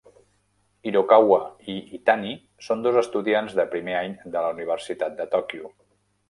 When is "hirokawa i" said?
0.91-1.75